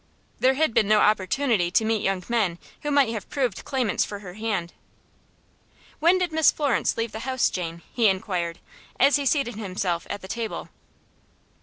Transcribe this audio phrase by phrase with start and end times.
[0.39, 4.17] There had been no opportunity to meet young men who might have proved claimants for
[4.17, 4.73] her hand.
[5.99, 8.57] "When did Miss Florence leave the house, Jane?" he inquired,
[8.99, 10.69] as he seated himself at the table.